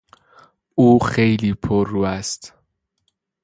[0.75, 2.53] او خیلی پررو است.